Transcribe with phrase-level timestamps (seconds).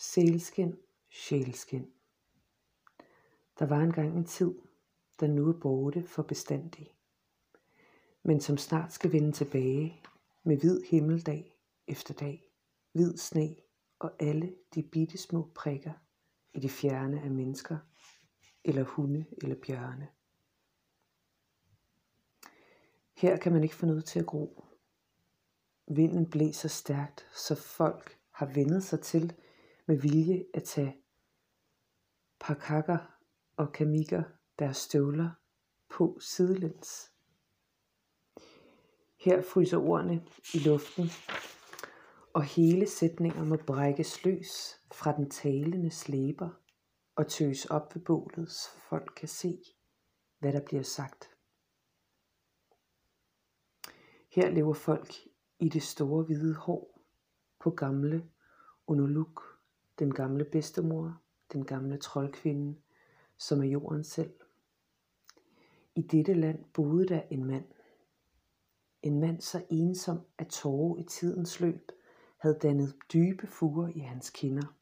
[0.00, 0.78] Sælskin,
[1.10, 1.86] sjælskin.
[3.58, 4.54] Der var engang en tid,
[5.20, 6.94] der nu er borte for bestandig,
[8.22, 10.02] men som snart skal vende tilbage
[10.42, 12.52] med hvid himmeldag efter dag,
[12.92, 13.56] hvid sne
[13.98, 15.92] og alle de bitte små prikker
[16.54, 17.78] i de fjerne af mennesker,
[18.64, 20.08] eller hunde eller bjørne.
[23.14, 24.64] Her kan man ikke få noget til at gro.
[25.86, 29.34] Vinden blæser stærkt, så folk har vendet sig til
[29.88, 31.02] med vilje at tage
[32.40, 32.98] pakakker
[33.56, 34.22] og kamikker
[34.58, 35.30] deres støvler
[35.90, 37.12] på sidelæns.
[39.16, 41.04] Her fryser ordene i luften,
[42.32, 46.50] og hele sætninger må brækkes løs fra den talende slæber
[47.16, 49.62] og tøs op ved bålet, så folk kan se,
[50.38, 51.30] hvad der bliver sagt.
[54.30, 55.14] Her lever folk
[55.58, 57.02] i det store hvide hår
[57.60, 58.30] på gamle
[58.86, 59.47] Onoluk,
[59.98, 61.20] den gamle bedstemor,
[61.52, 62.76] den gamle troldkvinde,
[63.38, 64.34] som er jorden selv.
[65.94, 67.64] I dette land boede der en mand.
[69.02, 71.92] En mand så ensom, at tårer i tidens løb
[72.38, 74.74] havde dannet dybe fuger i hans kinder.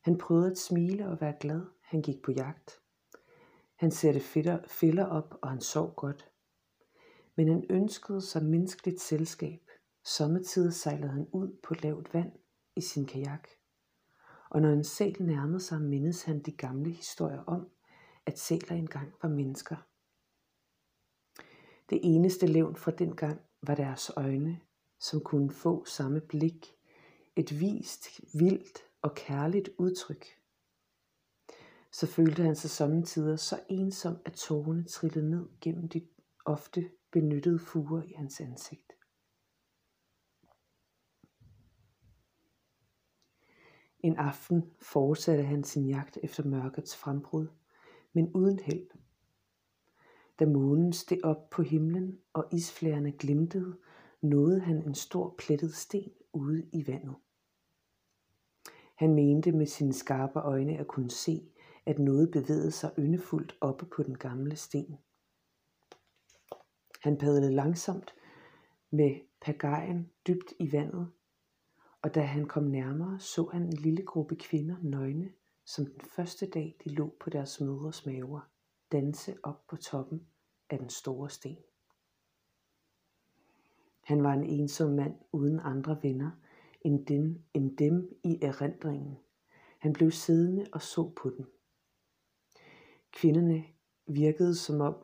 [0.00, 1.62] Han prøvede at smile og være glad.
[1.80, 2.80] Han gik på jagt.
[3.76, 4.20] Han satte
[4.66, 6.30] fælder op, og han sov godt.
[7.36, 9.70] Men han ønskede sig menneskeligt selskab.
[10.04, 12.32] Sommetider sejlede han ud på lavt vand
[12.76, 13.48] i sin kajak.
[14.50, 17.68] Og når en sæl nærmede sig, mindes han de gamle historier om,
[18.26, 19.76] at sæler engang var mennesker.
[21.90, 24.60] Det eneste levn fra den gang var deres øjne,
[25.00, 26.74] som kunne få samme blik,
[27.36, 30.26] et vist, vildt og kærligt udtryk.
[31.92, 36.06] Så følte han sig sommetider så ensom, at tårerne trillede ned gennem de
[36.44, 38.92] ofte benyttede fuger i hans ansigt.
[44.08, 47.46] En aften fortsatte han sin jagt efter mørkets frembrud,
[48.12, 48.86] men uden held.
[50.38, 53.76] Da månen steg op på himlen og isflærene glimtede,
[54.20, 57.14] nåede han en stor plettet sten ude i vandet.
[58.94, 61.50] Han mente med sine skarpe øjne at kunne se,
[61.86, 64.98] at noget bevægede sig yndefuldt oppe på den gamle sten.
[67.02, 68.14] Han padlede langsomt
[68.90, 71.08] med pagajen dybt i vandet,
[72.08, 75.32] og da han kom nærmere, så han en lille gruppe kvinder nøgne,
[75.64, 78.40] som den første dag de lå på deres mødres maver,
[78.92, 80.26] danse op på toppen
[80.70, 81.56] af den store sten.
[84.00, 86.30] Han var en ensom mand uden andre venner
[86.80, 89.16] end dem, end dem i erindringen.
[89.78, 91.52] Han blev siddende og så på dem.
[93.12, 93.64] Kvinderne
[94.06, 94.96] virkede som om,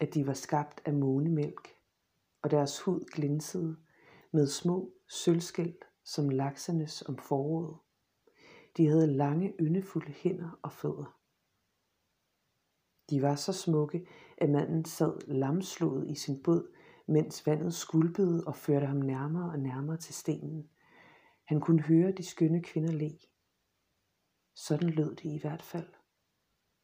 [0.00, 1.68] at de var skabt af månemælk,
[2.42, 3.76] og deres hud glinsede
[4.32, 5.74] med små sølvskæld
[6.06, 7.78] som laksernes om foråret.
[8.76, 11.18] De havde lange, yndefulde hænder og fødder.
[13.10, 14.06] De var så smukke,
[14.38, 16.74] at manden sad lamslået i sin båd,
[17.08, 20.70] mens vandet skulpede og førte ham nærmere og nærmere til stenen.
[21.44, 23.18] Han kunne høre de skønne kvinder le.
[24.54, 25.88] Sådan lød det i hvert fald.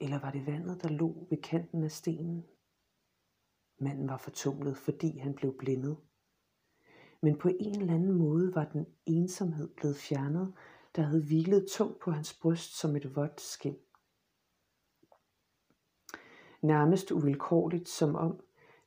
[0.00, 2.46] Eller var det vandet, der lå ved kanten af stenen?
[3.78, 5.96] Manden var fortumlet, fordi han blev blindet.
[7.24, 10.54] Men på en eller anden måde var den ensomhed blevet fjernet,
[10.96, 13.76] der havde hvilet tungt på hans bryst som et vådt skin.
[16.62, 18.40] Nærmest uvilkårligt, som om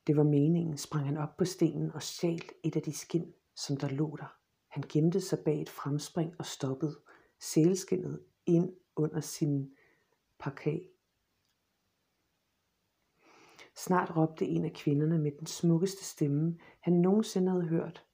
[0.06, 3.76] det var meningen, sprang han op på stenen og stjal et af de skin, som
[3.76, 4.36] der lå der.
[4.68, 6.96] Han gemte sig bag et fremspring og stoppede
[7.40, 9.74] sælskinnet ind under sin
[10.38, 10.90] parkag.
[13.76, 18.05] Snart råbte en af kvinderne med den smukkeste stemme, han nogensinde havde hørt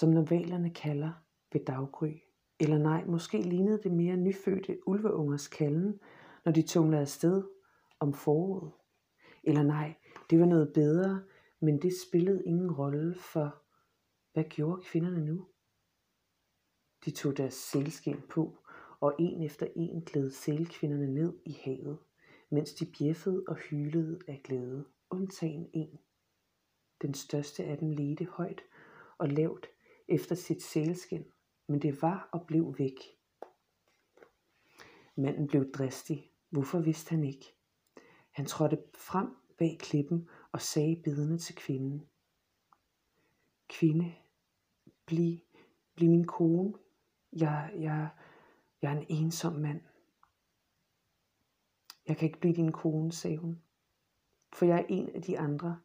[0.00, 1.12] som når kalder
[1.52, 2.12] ved daggry.
[2.60, 6.00] Eller nej, måske lignede det mere nyfødte ulveungers kalden,
[6.44, 7.44] når de tumlede afsted
[8.00, 8.72] om foråret.
[9.44, 9.94] Eller nej,
[10.30, 11.22] det var noget bedre,
[11.60, 13.62] men det spillede ingen rolle for,
[14.32, 15.46] hvad gjorde kvinderne nu?
[17.04, 18.58] De tog deres sælskin på,
[19.00, 21.98] og en efter en gled sælkvinderne ned i havet,
[22.50, 25.98] mens de bjeffede og hylede af glæde, undtagen en.
[27.02, 28.62] Den største af dem ledte højt
[29.18, 29.66] og lavt
[30.08, 31.24] efter sit sælskin,
[31.66, 33.00] men det var og blev væk.
[35.16, 36.30] Manden blev dristig.
[36.50, 37.54] Hvorfor vidste han ikke?
[38.30, 42.08] Han trådte frem bag klippen og sagde bidende til kvinden.
[43.68, 44.14] Kvinde,
[45.06, 45.38] bliv,
[45.94, 46.74] bliv min kone.
[47.32, 48.08] Jeg, jeg,
[48.82, 49.80] jeg er en ensom mand.
[52.08, 53.62] Jeg kan ikke blive din kone, sagde hun,
[54.52, 55.80] for jeg er en af de andre,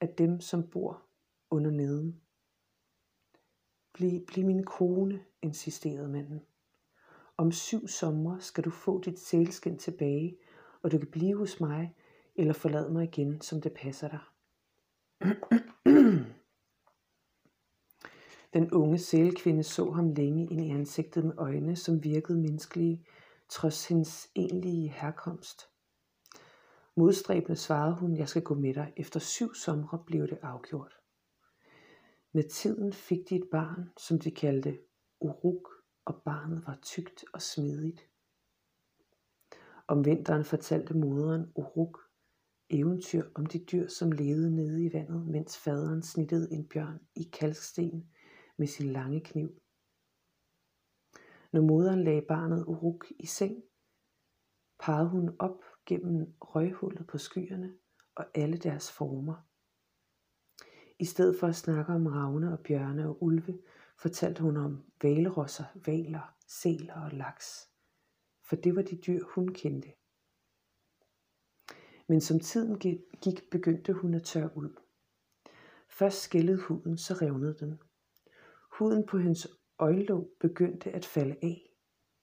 [0.00, 1.02] af dem, som bor
[1.50, 2.20] under neden.
[3.98, 6.40] Bliv, bliv min kone, insisterede manden.
[7.36, 10.36] Om syv somre skal du få dit sælskin tilbage,
[10.82, 11.94] og du kan blive hos mig,
[12.34, 14.20] eller forlade mig igen, som det passer dig.
[18.54, 23.06] Den unge sælkvinde så ham længe ind i ansigtet med øjne, som virkede menneskelige,
[23.48, 25.68] trods hendes egentlige herkomst.
[26.96, 28.92] Modstræbende svarede hun, jeg skal gå med dig.
[28.96, 30.97] Efter syv somre blev det afgjort.
[32.38, 34.78] Med tiden fik de et barn, som de kaldte
[35.20, 35.68] Uruk,
[36.04, 38.08] og barnet var tykt og smidigt.
[39.88, 41.98] Om vinteren fortalte moderen Uruk
[42.70, 47.22] eventyr om de dyr, som levede nede i vandet, mens faderen snittede en bjørn i
[47.32, 48.10] kalksten
[48.56, 49.60] med sin lange kniv.
[51.52, 53.62] Når moderen lagde barnet Uruk i seng,
[54.80, 57.74] pegede hun op gennem røghullet på skyerne
[58.14, 59.47] og alle deres former.
[60.98, 63.58] I stedet for at snakke om ravne og bjørne og ulve,
[63.98, 67.68] fortalte hun om valerosser, valer, sæler og laks.
[68.48, 69.88] For det var de dyr, hun kendte.
[72.08, 74.70] Men som tiden gik, begyndte hun at tørre ud.
[75.88, 77.80] Først skældede huden, så revnede den.
[78.78, 79.48] Huden på hendes
[79.78, 81.68] øjenlåg begyndte at falde af.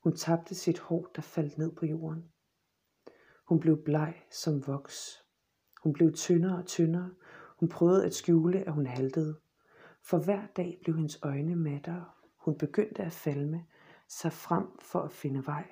[0.04, 2.32] Hun tabte sit hår, der faldt ned på jorden.
[3.48, 5.24] Hun blev bleg som voks.
[5.84, 7.12] Hun blev tyndere og tyndere.
[7.66, 9.40] Hun prøvede at skjule, at hun haltede.
[10.02, 12.06] For hver dag blev hendes øjne mattere.
[12.38, 13.66] Hun begyndte at falme
[14.08, 15.72] sig frem for at finde vej.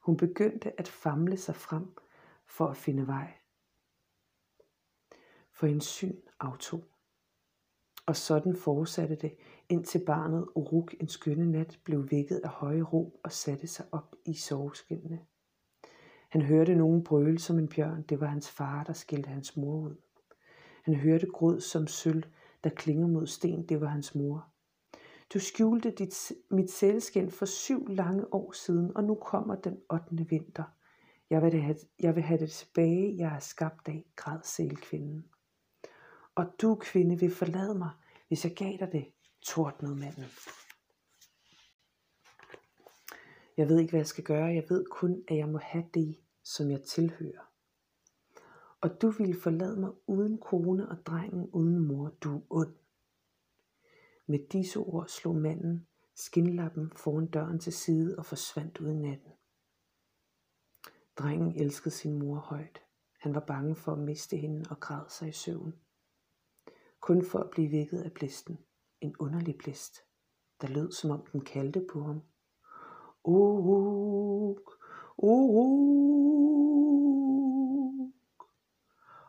[0.00, 1.96] Hun begyndte at famle sig frem
[2.46, 3.32] for at finde vej.
[5.52, 6.84] For hendes syn aftog.
[8.06, 9.36] Og sådan fortsatte det,
[9.68, 14.16] indtil barnet Uruk en skønne nat blev vækket af høje ro og satte sig op
[14.24, 15.26] i soveskinnene.
[16.28, 18.02] Han hørte nogen brøle som en bjørn.
[18.02, 19.96] Det var hans far, der skilte hans mor ud.
[20.88, 22.22] Han hørte grød som sølv,
[22.64, 23.68] der klinger mod sten.
[23.68, 24.48] Det var hans mor.
[25.34, 30.26] Du skjulte dit, mit sælskin for syv lange år siden, og nu kommer den 8.
[30.30, 30.64] vinter.
[31.30, 35.24] Jeg vil, have, jeg vil have det tilbage, jeg er skabt af, græd sælkvinden.
[36.34, 37.90] Og du, kvinde, vil forlade mig,
[38.28, 39.06] hvis jeg gav dig det,
[39.42, 40.24] tordnede manden.
[43.56, 44.46] Jeg ved ikke, hvad jeg skal gøre.
[44.46, 47.47] Jeg ved kun, at jeg må have det, som jeg tilhører.
[48.80, 52.08] Og du ville forlade mig uden kone og drengen uden mor.
[52.08, 52.74] Du er ond.
[54.26, 59.32] Med disse ord slog manden skinlappen foran døren til side og forsvandt ud i natten.
[61.16, 62.82] Drengen elskede sin mor højt.
[63.20, 65.74] Han var bange for at miste hende og græd sig i søvn.
[67.00, 68.58] Kun for at blive vækket af blæsten.
[69.00, 69.96] En underlig blæst,
[70.60, 72.20] der lød som om den kaldte på ham.
[73.24, 74.70] Uruk,
[75.16, 76.07] uruk.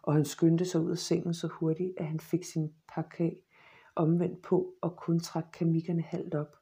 [0.10, 3.42] Og han skyndte sig ud af sengen så hurtigt, at han fik sin pakke
[3.96, 6.56] omvendt på og kun trak kamikkerne halvt op.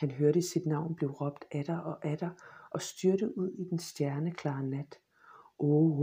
[0.00, 2.30] Han hørte sit navn blive råbt atter og atter
[2.70, 4.98] og styrte ud i den stjerneklare nat.
[5.58, 5.96] Oh,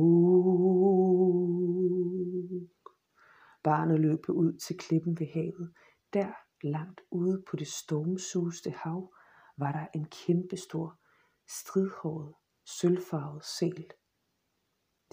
[3.63, 5.73] Barnet løb ud til klippen ved havet.
[6.13, 6.31] Der,
[6.61, 9.13] langt ude på det stormsuste hav,
[9.57, 10.99] var der en kæmpestor,
[11.49, 12.33] stridhåret,
[12.65, 13.85] sølvfarvet sel.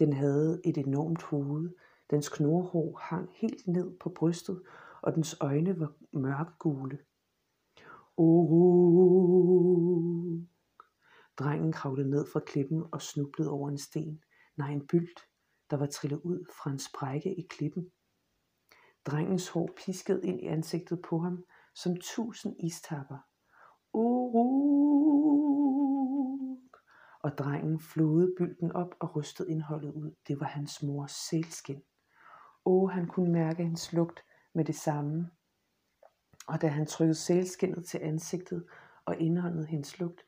[0.00, 1.70] Den havde et enormt hoved,
[2.10, 4.62] dens knorhår hang helt ned på brystet,
[5.02, 6.98] og dens øjne var mørkegule.
[8.16, 9.30] Oh,
[11.38, 14.22] Drengen kravlede ned fra klippen og snublede over en sten,
[14.56, 15.20] nej en bylt,
[15.70, 17.90] der var trillet ud fra en sprække i klippen.
[19.06, 23.18] Drengens hår piskede ind i ansigtet på ham som tusind istapper.
[23.92, 24.79] Uruk!
[27.20, 30.14] Og drengen flåede bylden op og rystede indholdet ud.
[30.28, 31.82] Det var hans mors selskin.
[32.64, 34.24] Åh, han kunne mærke hendes lugt
[34.54, 35.30] med det samme.
[36.46, 38.64] Og da han trykkede selskindet til ansigtet
[39.04, 40.20] og indåndede hendes lugt,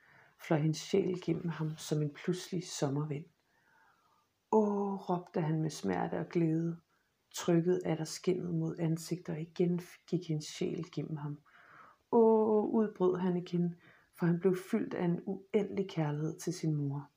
[0.46, 3.24] fløj hendes sjæl gennem ham som en pludselig sommervind.
[4.52, 6.76] Åh, råbte han med smerte og glæde,
[7.34, 11.38] trykket af der skinnet mod ansigtet, og igen gik hendes sjæl gennem ham.
[12.12, 13.74] Åh, udbrød han igen,
[14.22, 17.10] for han blev fyldt af en uendelig kærlighed til sin mor.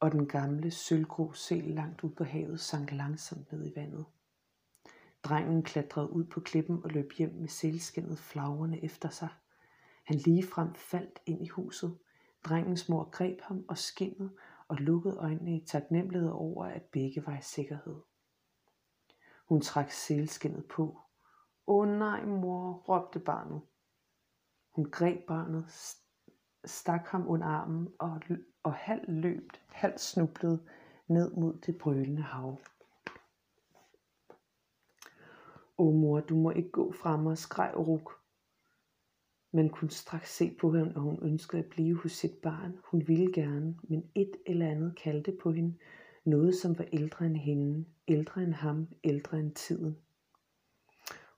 [0.00, 4.06] Og den gamle sølvgrå sel langt ud på havet sank langsomt ned i vandet.
[5.22, 9.28] Drengen klatrede ud på klippen og løb hjem med selskinnet flagrende efter sig.
[10.04, 11.98] Han ligefrem faldt ind i huset.
[12.44, 14.32] Drengens mor greb ham og skinnet
[14.68, 18.00] og lukkede øjnene i taknemmelighed over, at begge var i sikkerhed.
[19.48, 21.00] Hun trak selskinnet på.
[21.66, 23.60] Åh nej, mor, råbte barnet.
[24.70, 25.64] Hun greb barnet,
[26.64, 28.20] stak ham under armen og,
[28.62, 30.62] og halvt løbt, halvt snublede
[31.08, 32.58] ned mod det brølende hav.
[35.78, 38.20] Åh mor, du må ikke gå fra mig, skreg Ruk.
[39.52, 42.78] Man kunne straks se på hende, at hun ønskede at blive hos sit barn.
[42.84, 45.74] Hun ville gerne, men et eller andet kaldte på hende.
[46.24, 49.96] Noget, som var ældre end hende, ældre end ham, ældre end tiden.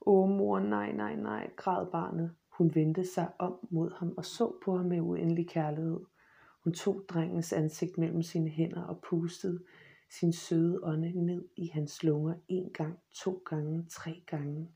[0.06, 2.34] Åh mor, nej, nej, nej, græd barnet.
[2.62, 6.00] Hun vendte sig om mod ham og så på ham med uendelig kærlighed.
[6.64, 9.64] Hun tog drengens ansigt mellem sine hænder og pustede
[10.10, 14.70] sin søde ånde ned i hans lunger en gang, to gange, tre gange.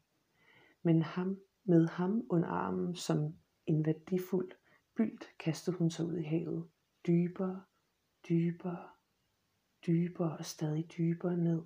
[0.82, 3.34] Men ham, med ham under armen som
[3.66, 4.50] en værdifuld
[4.96, 6.64] bylt, kastede hun sig ud i havet.
[7.06, 7.62] Dybere,
[8.28, 8.88] dybere,
[9.86, 11.62] dybere og stadig dybere ned.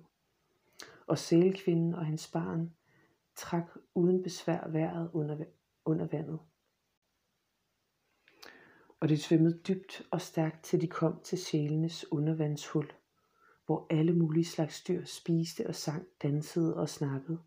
[1.07, 2.73] Og sælkvinden og hans barn
[3.35, 5.45] trak uden besvær vejret under,
[5.85, 6.39] under vandet.
[8.99, 12.91] Og de svømmede dybt og stærkt til de kom til sjælenes undervandshul,
[13.65, 17.39] hvor alle mulige slags dyr spiste og sang, dansede og snakkede.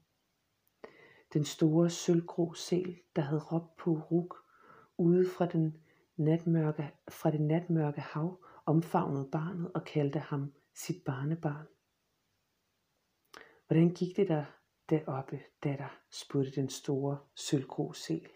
[1.33, 4.37] Den store sølvgrå sel, der havde råbt på ruk
[4.99, 5.83] ude fra, den
[6.17, 11.67] natmørke, fra det natmørke hav, omfavnede barnet og kaldte ham sit barnebarn.
[13.67, 14.45] Hvordan gik det der
[14.91, 16.01] deroppe, datter?
[16.11, 18.29] spurgte den store sølvgrå sel.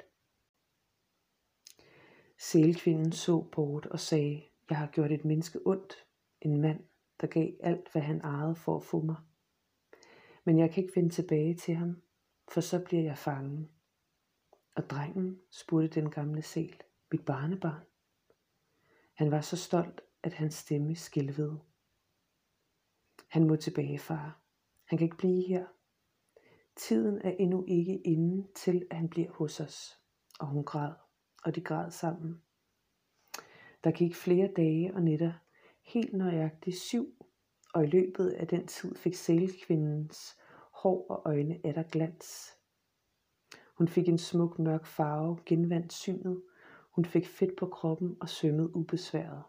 [2.38, 6.07] Selkvinden så bort og sagde, jeg har gjort et menneske ondt,
[6.40, 6.85] en mand,
[7.21, 9.17] der gav alt, hvad han ejede for at få mig.
[10.45, 12.02] Men jeg kan ikke vende tilbage til ham,
[12.52, 13.71] for så bliver jeg fangen.
[14.76, 17.85] Og drengen spurgte den gamle sel, mit barnebarn.
[19.14, 21.61] Han var så stolt, at hans stemme skælvede.
[23.28, 24.40] Han må tilbage, far.
[24.85, 25.67] Han kan ikke blive her.
[26.78, 29.99] Tiden er endnu ikke inde til, at han bliver hos os.
[30.40, 30.92] Og hun græd,
[31.44, 32.42] og de græd sammen.
[33.85, 35.32] Der gik flere dage og nætter,
[35.82, 37.26] helt nøjagtigt syv,
[37.75, 40.37] og i løbet af den tid fik sælkvindens
[40.82, 42.50] hår og øjne der glans.
[43.78, 46.42] Hun fik en smuk mørk farve, genvandt synet,
[46.94, 49.42] hun fik fedt på kroppen og svømmede ubesværet.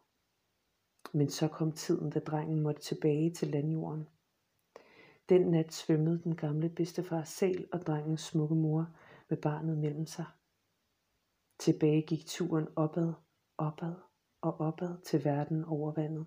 [1.14, 4.08] Men så kom tiden, da drengen måtte tilbage til landjorden.
[5.30, 8.96] Den nat svømmede den gamle bedstefar sal og drengens smukke mor
[9.30, 10.26] med barnet mellem sig.
[11.60, 13.14] Tilbage gik turen opad,
[13.58, 13.96] opad
[14.42, 16.26] og opad til verden over vandet.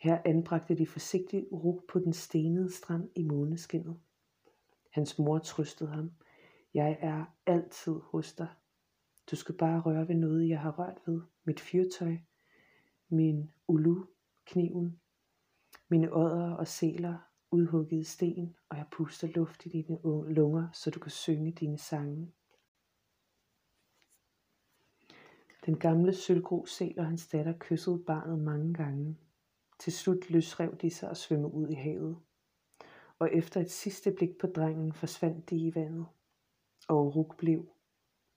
[0.00, 4.00] Her anbragte de forsigtigt Uruk på den stenede strand i måneskinnet.
[4.90, 6.12] Hans mor trøstede ham.
[6.74, 8.48] Jeg er altid hos dig.
[9.30, 11.20] Du skal bare røre ved noget, jeg har rørt ved.
[11.44, 12.16] Mit fyrtøj,
[13.08, 14.06] min ulu,
[14.44, 15.00] kniven,
[15.94, 17.18] mine ådder og seler,
[17.50, 19.98] udhugget sten, og jeg puster luft i dine
[20.32, 22.32] lunger, så du kan synge dine sange.
[25.66, 29.18] Den gamle sølvgro sel og hans datter kyssede barnet mange gange.
[29.78, 32.18] Til slut løsrev de sig og svømmede ud i havet.
[33.18, 36.06] Og efter et sidste blik på drengen forsvandt de i vandet.
[36.88, 37.68] Og Ruk blev,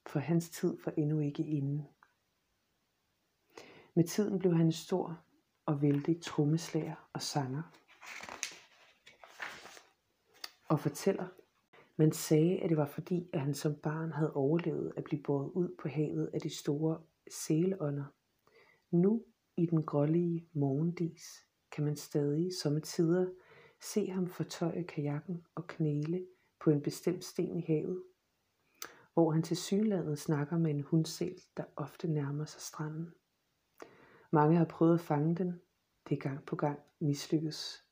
[0.06, 1.86] for hans tid var endnu ikke inde.
[3.94, 5.27] Med tiden blev han en stor
[5.68, 7.62] og vældig trommeslager og sanger.
[10.70, 11.28] Og fortæller,
[11.98, 15.52] man sagde, at det var fordi, at han som barn havde overlevet at blive båret
[15.52, 18.06] ud på havet af de store sæleånder.
[18.92, 19.24] Nu
[19.58, 22.52] i den grålige morgendis kan man stadig
[22.84, 23.30] tider
[23.82, 26.26] se ham fortøje kajakken og knæle
[26.60, 28.04] på en bestemt sten i havet,
[29.14, 33.14] hvor han til synlandet snakker med en hundsel, der ofte nærmer sig stranden.
[34.32, 35.62] Mange har prøvet at fange den,
[36.10, 37.84] det er gang på gang mislykkes.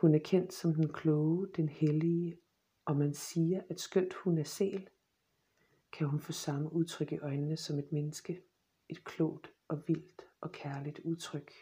[0.00, 2.40] Hun er kendt som den kloge, den hellige,
[2.84, 4.88] og man siger, at skønt hun er sel,
[5.92, 8.42] kan hun få samme udtryk i øjnene som et menneske,
[8.88, 11.52] et klogt og vildt og kærligt udtryk.